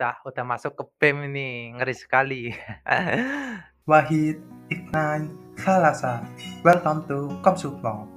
[0.00, 2.48] Dah udah masuk ke BEM ini, ngeri sekali.
[3.90, 4.40] Wahid,
[4.72, 5.28] Iknan,
[5.60, 6.24] Salasa.
[6.64, 8.08] Welcome to Kopsuplo.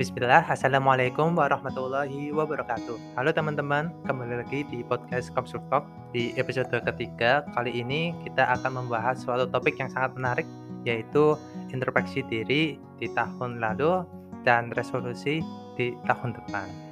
[0.00, 2.96] Bismillah, Assalamualaikum warahmatullahi wabarakatuh.
[3.12, 5.84] Halo teman-teman, kembali lagi di podcast Kopsul Talk.
[6.16, 10.48] Di episode ketiga, kali ini kita akan membahas suatu topik yang sangat menarik,
[10.88, 11.36] yaitu
[11.76, 14.00] introspeksi diri di tahun lalu
[14.48, 15.44] dan resolusi
[15.76, 16.85] di tahun depan.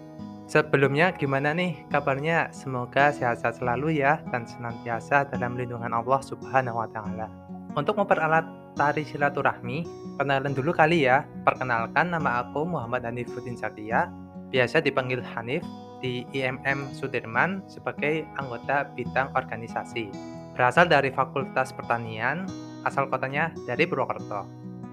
[0.45, 2.53] Sebelumnya gimana nih kabarnya?
[2.53, 7.33] Semoga sehat-sehat selalu ya dan senantiasa dalam lindungan Allah Subhanahu wa taala.
[7.73, 8.45] Untuk memperalat
[8.77, 9.89] tari silaturahmi,
[10.21, 11.25] kenalan dulu kali ya.
[11.49, 14.13] Perkenalkan nama aku Muhammad Hanifuddin Satya,
[14.53, 15.65] biasa dipanggil Hanif
[16.05, 20.13] di IMM Sudirman sebagai anggota bidang organisasi.
[20.53, 22.45] Berasal dari Fakultas Pertanian,
[22.85, 24.45] asal kotanya dari Purwokerto.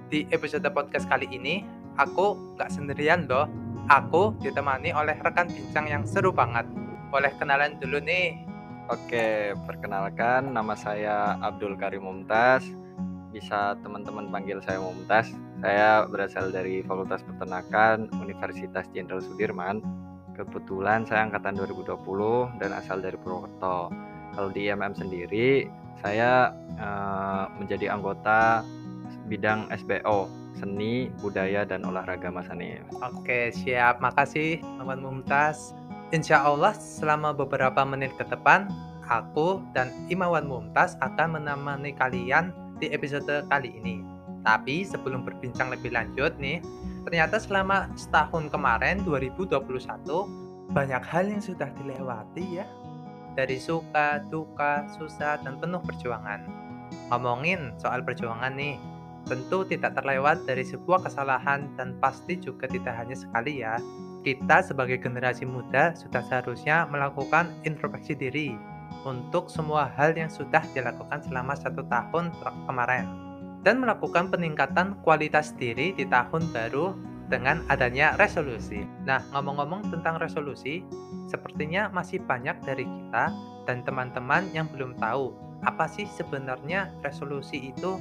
[0.07, 1.67] Di episode podcast kali ini,
[1.99, 3.51] aku nggak sendirian loh.
[3.91, 6.63] Aku ditemani oleh rekan bincang yang seru banget.
[7.11, 8.39] Boleh kenalan dulu nih.
[8.87, 12.63] Oke, perkenalkan nama saya Abdul Karim Mumtaz
[13.35, 15.35] bisa teman-teman panggil saya Mumtaz.
[15.59, 19.83] Saya berasal dari Fakultas Peternakan Universitas Jenderal Sudirman.
[20.39, 23.91] Kebetulan saya angkatan 2020 dan asal dari Purwokerto.
[24.31, 25.67] Kalau di IMM sendiri,
[25.99, 28.63] saya uh, menjadi anggota
[29.31, 30.27] bidang SBO,
[30.59, 32.83] Seni, Budaya, dan Olahraga Mas Hanif.
[32.99, 34.03] Oke, siap.
[34.03, 35.71] Makasih, Muhammad Mumtaz.
[36.11, 38.67] Insya Allah selama beberapa menit ke depan,
[39.07, 42.51] aku dan Imawan Mumtaz akan menemani kalian
[42.83, 44.03] di episode kali ini.
[44.43, 46.59] Tapi sebelum berbincang lebih lanjut nih,
[47.07, 49.55] ternyata selama setahun kemarin 2021
[50.75, 52.67] banyak hal yang sudah dilewati ya.
[53.31, 56.43] Dari suka, duka, susah, dan penuh perjuangan.
[57.07, 58.75] Ngomongin soal perjuangan nih,
[59.27, 63.77] tentu tidak terlewat dari sebuah kesalahan dan pasti juga tidak hanya sekali ya.
[64.21, 68.53] Kita sebagai generasi muda sudah seharusnya melakukan introspeksi diri
[69.01, 72.29] untuk semua hal yang sudah dilakukan selama satu tahun
[72.69, 73.05] kemarin
[73.61, 76.93] dan melakukan peningkatan kualitas diri di tahun baru
[77.31, 78.83] dengan adanya resolusi.
[79.07, 80.83] Nah, ngomong-ngomong tentang resolusi,
[81.31, 83.31] sepertinya masih banyak dari kita
[83.63, 85.31] dan teman-teman yang belum tahu
[85.63, 87.95] apa sih sebenarnya resolusi itu,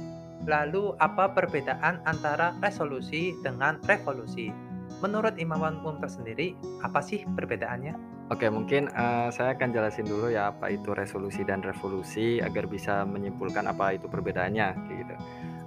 [0.45, 4.51] lalu apa perbedaan antara resolusi dengan revolusi.
[5.01, 6.53] Menurut Imawan Mumtaz sendiri,
[6.85, 8.11] apa sih perbedaannya?
[8.31, 13.03] Oke, mungkin uh, saya akan jelasin dulu ya apa itu resolusi dan revolusi agar bisa
[13.03, 15.15] menyimpulkan apa itu perbedaannya, gitu.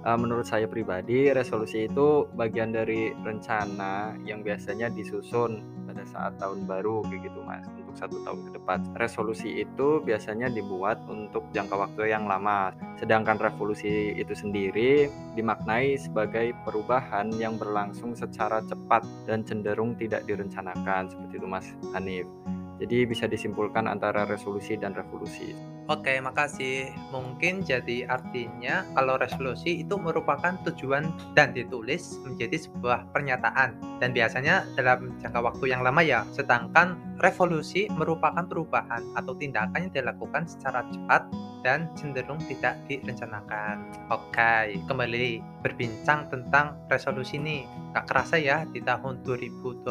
[0.05, 6.69] Uh, menurut saya pribadi, resolusi itu bagian dari rencana yang biasanya disusun pada saat tahun
[6.69, 8.79] baru, kayak gitu, Mas, untuk satu tahun ke depan.
[9.01, 16.53] Resolusi itu biasanya dibuat untuk jangka waktu yang lama, sedangkan revolusi itu sendiri dimaknai sebagai
[16.61, 21.65] perubahan yang berlangsung secara cepat dan cenderung tidak direncanakan, seperti itu, Mas
[21.97, 22.29] Hanif.
[22.77, 25.74] Jadi bisa disimpulkan antara resolusi dan revolusi.
[25.85, 26.89] Oke, makasih.
[27.13, 34.65] Mungkin jadi artinya kalau resolusi itu merupakan tujuan dan ditulis menjadi sebuah pernyataan dan biasanya
[34.73, 36.25] dalam jangka waktu yang lama ya.
[36.33, 41.29] Sedangkan revolusi merupakan perubahan atau tindakan yang dilakukan secara cepat
[41.65, 43.89] dan cenderung tidak direncanakan.
[44.13, 47.65] Oke, kembali berbincang tentang resolusi ini.
[47.97, 49.81] Gak kerasa ya di tahun 2021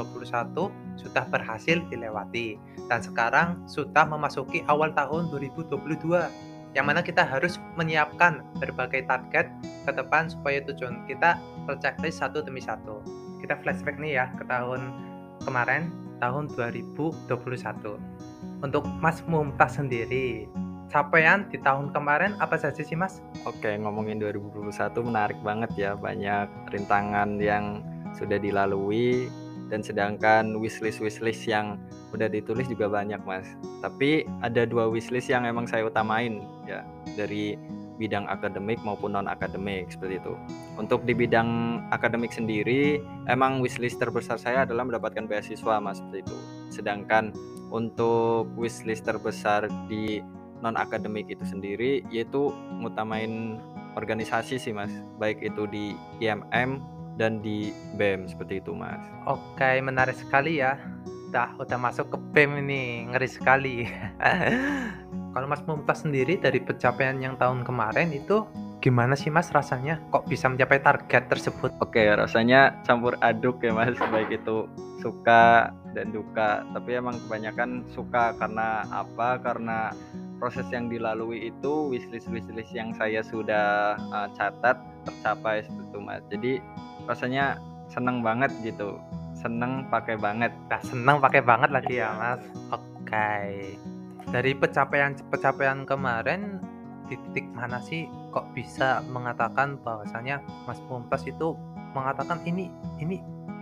[0.95, 2.55] sudah berhasil dilewati
[2.87, 9.51] dan sekarang sudah memasuki awal tahun 2022 yang mana kita harus menyiapkan berbagai target
[9.83, 13.03] ke depan supaya tujuan kita tercapai satu demi satu.
[13.43, 14.95] Kita flashback nih ya ke tahun
[15.43, 15.91] kemarin,
[16.23, 17.99] tahun 2021.
[18.65, 20.49] Untuk Mas Mumtaz sendiri,
[20.93, 23.21] capaian di tahun kemarin apa saja sih Mas?
[23.45, 24.73] Oke, ngomongin 2021
[25.05, 27.85] menarik banget ya, banyak rintangan yang
[28.15, 29.27] sudah dilalui
[29.69, 31.81] dan sedangkan wishlist wishlist yang
[32.15, 33.49] udah ditulis juga banyak mas.
[33.83, 36.87] Tapi ada dua wishlist yang emang saya utamain ya
[37.19, 37.59] dari
[37.95, 40.35] bidang akademik maupun non akademik seperti itu.
[40.79, 46.39] Untuk di bidang akademik sendiri emang wishlist terbesar saya adalah mendapatkan beasiswa mas seperti itu.
[46.71, 47.35] Sedangkan
[47.71, 50.23] untuk wishlist terbesar di
[50.65, 52.49] non akademik itu sendiri yaitu
[52.81, 53.61] ngutamain
[54.01, 54.91] organisasi sih mas
[55.21, 55.93] baik itu di
[56.25, 59.01] IMM dan di BEM seperti itu Mas.
[59.27, 60.79] Oke, menarik sekali ya.
[61.31, 63.87] Dah udah masuk ke BEM ini, ngeri sekali.
[65.35, 68.47] Kalau Mas Mumtaz sendiri dari pencapaian yang tahun kemarin itu
[68.79, 71.75] gimana sih Mas rasanya kok bisa mencapai target tersebut?
[71.83, 74.71] Oke, rasanya campur aduk ya Mas, baik itu
[75.03, 76.63] suka dan duka.
[76.71, 79.43] Tapi emang kebanyakan suka karena apa?
[79.43, 79.91] Karena
[80.45, 84.77] proses yang dilalui itu wishlist wishlist yang saya sudah uh, catat
[85.09, 86.21] tercapai seperti itu Mas.
[86.29, 86.53] Jadi
[87.09, 87.57] rasanya
[87.89, 89.01] seneng banget gitu.
[89.33, 90.53] Seneng pakai banget.
[90.69, 92.45] Nah seneng pakai banget lagi ya mas.
[92.69, 92.85] Oke.
[93.09, 93.81] Okay.
[94.33, 96.61] dari pencapaian-pencapaian kemarin
[97.07, 101.55] di titik mana sih kok bisa mengatakan bahwasanya Mas Mumtaz itu
[101.93, 103.21] mengatakan ini ini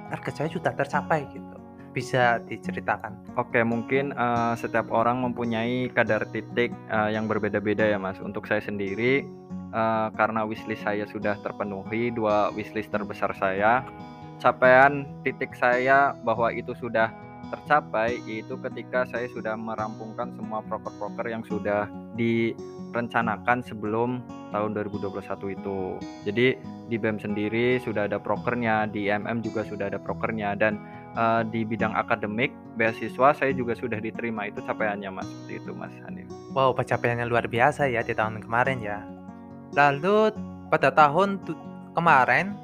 [0.09, 1.52] target saya sudah tercapai gitu
[1.93, 8.21] bisa diceritakan Oke, mungkin uh, setiap orang mempunyai kadar titik uh, yang berbeda-beda ya, Mas.
[8.21, 9.25] Untuk saya sendiri,
[9.73, 13.81] uh, karena wishlist saya sudah terpenuhi, dua wishlist terbesar saya,
[14.37, 17.09] capaian titik saya bahwa itu sudah
[17.49, 21.85] tercapai yaitu ketika saya sudah merampungkan semua proker-proker yang sudah
[22.17, 24.21] direncanakan sebelum
[24.53, 25.81] tahun 2021 itu.
[26.29, 26.47] Jadi
[26.93, 30.77] di BEM sendiri sudah ada prokernya, di MM juga sudah ada prokernya dan
[31.17, 34.49] uh, di bidang akademik beasiswa saya juga sudah diterima.
[34.49, 35.29] Itu capaiannya Mas.
[35.29, 36.29] Seperti itu Mas Hanif.
[36.53, 39.05] Wow, pencapaiannya luar biasa ya di tahun kemarin ya.
[39.73, 40.33] Lalu
[40.69, 41.41] pada tahun
[41.97, 42.57] kemarin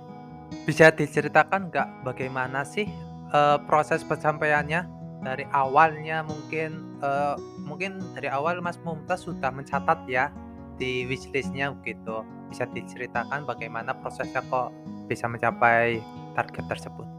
[0.65, 2.89] bisa diceritakan nggak bagaimana sih
[3.33, 4.97] uh, proses pencapaiannya?
[5.19, 10.31] Dari awalnya mungkin uh, mungkin dari awal Mas Mumtaz sudah mencatat ya
[10.79, 14.71] di wishlistnya gitu bisa diceritakan bagaimana prosesnya kok
[15.11, 15.99] bisa mencapai
[16.39, 17.18] target tersebut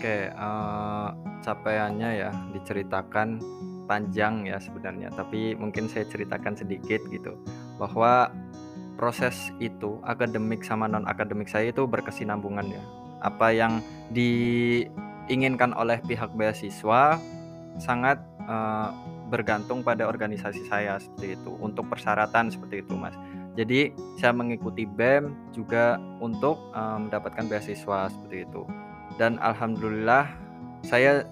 [0.00, 1.12] Oke, uh,
[1.44, 3.36] capaiannya ya diceritakan
[3.84, 7.36] panjang ya sebenarnya, tapi mungkin saya ceritakan sedikit gitu.
[7.76, 8.32] Bahwa
[8.96, 12.80] proses itu akademik sama non akademik saya itu berkesinambungan ya.
[13.20, 14.88] Apa yang di
[15.28, 17.20] diinginkan oleh pihak beasiswa
[17.76, 18.96] sangat uh,
[19.28, 21.52] bergantung pada organisasi saya seperti itu.
[21.60, 23.12] Untuk persyaratan seperti itu mas.
[23.52, 28.64] Jadi saya mengikuti BEM juga untuk uh, mendapatkan beasiswa seperti itu
[29.20, 30.32] dan alhamdulillah
[30.80, 31.28] saya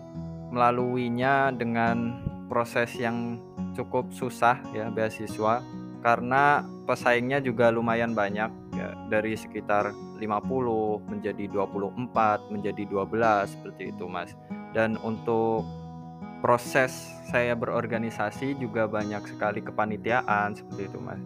[0.52, 2.20] melaluinya dengan
[2.52, 3.40] proses yang
[3.72, 5.64] cukup susah ya beasiswa.
[6.04, 14.04] Karena pesaingnya juga lumayan banyak ya dari sekitar 50 menjadi 24 menjadi 12 seperti itu
[14.04, 14.36] Mas.
[14.76, 15.64] Dan untuk
[16.44, 16.92] proses
[17.32, 21.24] saya berorganisasi juga banyak sekali kepanitiaan seperti itu Mas.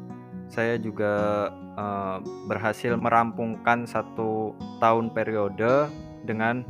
[0.49, 5.89] Saya juga uh, berhasil merampungkan satu tahun periode
[6.25, 6.65] dengan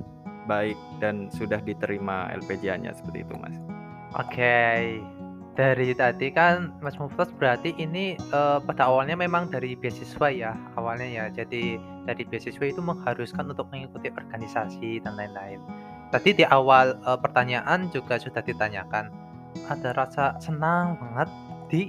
[0.50, 3.56] baik dan sudah diterima LPJ-nya seperti itu Mas.
[4.19, 4.37] Oke.
[4.37, 4.82] Okay
[5.52, 11.08] dari tadi kan Mas Muftas berarti ini uh, pada awalnya memang dari beasiswa ya awalnya
[11.08, 11.25] ya.
[11.28, 11.76] Jadi
[12.08, 15.60] dari beasiswa itu mengharuskan untuk mengikuti organisasi dan lain-lain.
[16.08, 19.12] Tadi di awal uh, pertanyaan juga sudah ditanyakan.
[19.69, 21.28] Ada rasa senang banget
[21.69, 21.82] di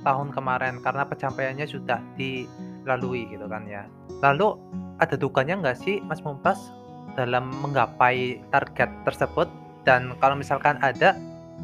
[0.00, 3.84] tahun kemarin karena pencapaiannya sudah dilalui gitu kan ya.
[4.24, 4.56] Lalu
[4.96, 6.72] ada dukanya nggak sih Mas Mumtaz
[7.18, 9.48] dalam menggapai target tersebut
[9.82, 11.16] dan kalau misalkan ada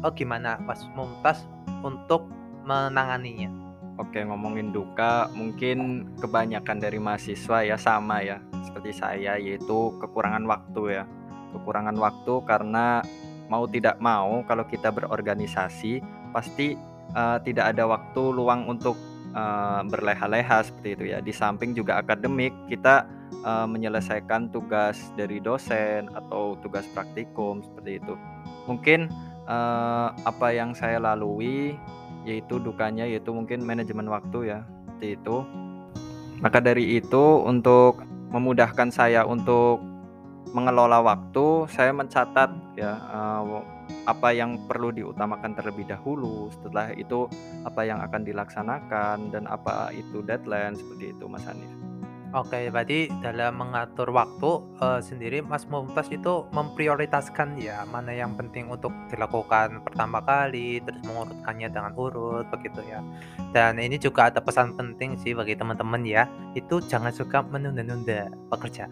[0.03, 1.45] oh gimana Mas Mumtaz
[1.85, 2.27] untuk
[2.67, 3.49] menanganinya?
[3.97, 11.01] Oke, ngomongin duka, mungkin kebanyakan dari mahasiswa ya sama ya, seperti saya yaitu kekurangan waktu
[11.01, 11.03] ya.
[11.57, 13.01] Kekurangan waktu karena
[13.49, 16.77] mau tidak mau kalau kita berorganisasi pasti
[17.17, 18.93] uh, tidak ada waktu luang untuk
[19.33, 21.17] uh, berleha-leha seperti itu ya.
[21.17, 23.09] Di samping juga akademik, kita
[23.45, 28.13] uh, menyelesaikan tugas dari dosen atau tugas praktikum seperti itu.
[28.67, 29.11] Mungkin
[29.47, 31.79] uh, apa yang saya lalui
[32.27, 35.47] yaitu dukanya yaitu mungkin manajemen waktu ya seperti itu
[36.43, 39.79] maka dari itu untuk memudahkan saya untuk
[40.51, 43.63] mengelola waktu saya mencatat ya uh,
[44.03, 47.31] apa yang perlu diutamakan terlebih dahulu setelah itu
[47.63, 51.71] apa yang akan dilaksanakan dan apa itu deadline seperti itu Mas Hanif
[52.35, 58.67] Oke, berarti dalam mengatur waktu uh, sendiri Mas Mumtaz itu memprioritaskan ya mana yang penting
[58.67, 62.99] untuk dilakukan pertama kali, terus mengurutkannya dengan urut begitu ya.
[63.55, 68.91] Dan ini juga ada pesan penting sih bagi teman-teman ya, itu jangan suka menunda-nunda pekerjaan.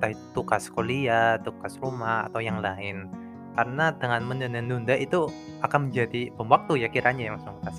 [0.00, 3.12] Entah itu tugas kuliah, tugas rumah atau yang lain.
[3.60, 5.28] Karena dengan menunda-nunda itu
[5.60, 7.76] akan menjadi bom waktu ya kiranya ya Mas Mumtaz.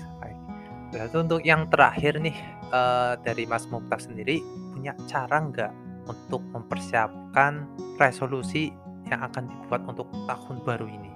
[0.92, 2.36] Lalu untuk yang terakhir nih
[2.68, 4.44] uh, dari Mas Mumtaz sendiri
[4.82, 5.72] punya cara nggak
[6.10, 7.70] untuk mempersiapkan
[8.02, 8.74] resolusi
[9.06, 11.06] yang akan dibuat untuk tahun baru ini?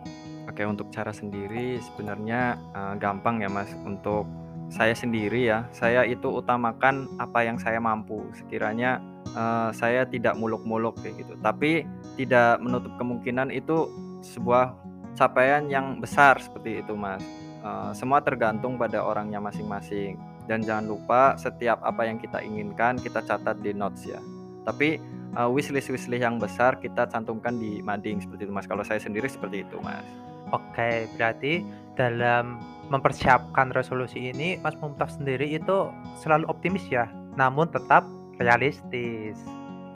[0.47, 3.75] Oke, untuk cara sendiri sebenarnya uh, gampang ya Mas.
[3.83, 4.23] Untuk
[4.71, 8.23] saya sendiri ya, saya itu utamakan apa yang saya mampu.
[8.39, 9.03] Sekiranya
[9.35, 11.35] uh, saya tidak muluk-muluk kayak gitu.
[11.43, 11.83] Tapi
[12.15, 13.91] tidak menutup kemungkinan itu
[14.23, 14.79] sebuah
[15.19, 17.19] capaian yang besar seperti itu Mas.
[17.67, 23.23] Uh, semua tergantung pada orangnya masing-masing dan jangan lupa setiap apa yang kita inginkan kita
[23.23, 24.19] catat di notes ya.
[24.67, 24.99] Tapi
[25.39, 28.67] uh, wishlist wishlist yang besar kita cantumkan di mading seperti itu mas.
[28.67, 30.07] Kalau saya sendiri seperti itu mas.
[30.55, 31.67] Oke berarti
[31.99, 35.91] dalam mempersiapkan resolusi ini mas Mumtaz sendiri itu
[36.23, 38.07] selalu optimis ya namun tetap
[38.39, 39.37] realistis.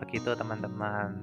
[0.02, 1.22] Begitu teman-teman.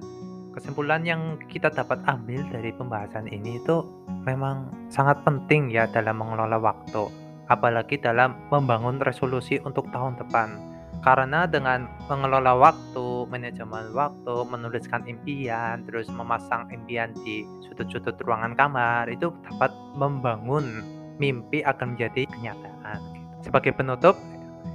[0.56, 3.84] Kesimpulan yang kita dapat ambil dari pembahasan ini itu
[4.26, 10.60] memang sangat penting ya dalam mengelola waktu apalagi dalam membangun resolusi untuk tahun depan.
[10.98, 19.06] Karena dengan mengelola waktu, manajemen waktu, menuliskan impian, terus memasang impian di sudut-sudut ruangan kamar,
[19.06, 20.82] itu dapat membangun
[21.22, 22.98] mimpi akan menjadi kenyataan.
[23.46, 24.18] Sebagai penutup,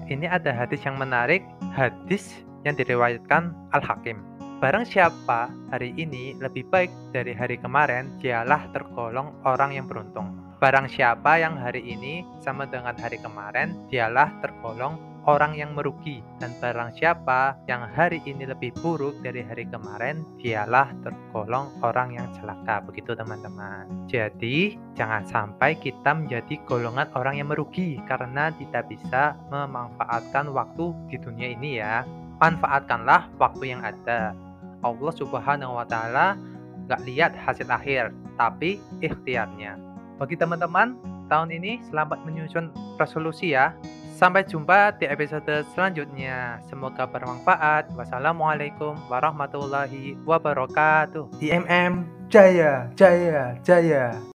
[0.08, 1.44] ini ada hadis yang menarik,
[1.76, 4.24] hadis yang diriwayatkan Al-Hakim.
[4.64, 10.40] Barang siapa hari ini lebih baik dari hari kemarin, dialah tergolong orang yang beruntung.
[10.64, 14.96] Barang siapa yang hari ini sama dengan hari kemarin, dialah tergolong
[15.28, 16.24] orang yang merugi.
[16.40, 22.32] Dan barang siapa yang hari ini lebih buruk dari hari kemarin, dialah tergolong orang yang
[22.40, 22.80] celaka.
[22.80, 24.08] Begitu teman-teman.
[24.08, 31.20] Jadi, jangan sampai kita menjadi golongan orang yang merugi karena tidak bisa memanfaatkan waktu di
[31.20, 32.08] dunia ini ya.
[32.40, 34.32] Manfaatkanlah waktu yang ada.
[34.80, 36.40] Allah Subhanahu wa taala
[36.88, 39.92] nggak lihat hasil akhir, tapi ikhtiarnya.
[40.24, 40.96] Bagi teman-teman,
[41.28, 43.76] tahun ini selamat menyusun resolusi ya.
[44.16, 46.64] Sampai jumpa di episode selanjutnya.
[46.72, 47.92] Semoga bermanfaat.
[47.92, 51.28] Wassalamualaikum warahmatullahi wabarakatuh.
[51.44, 54.16] IMM Jaya Jaya Jaya